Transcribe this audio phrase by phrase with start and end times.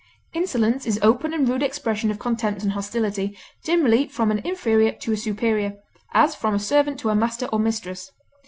[0.33, 5.11] Insolence is open and rude expression of contempt and hostility, generally from an inferior to
[5.11, 5.75] a superior,
[6.11, 8.11] as from a servant to a master or mistress.